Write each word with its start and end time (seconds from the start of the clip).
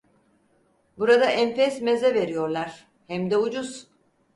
Burada 0.97 1.25
enfes 1.43 1.79
meze 1.85 2.13
veriyorlar; 2.15 2.85
hem 3.07 3.31
de 3.31 3.37
ucuz. 3.49 3.89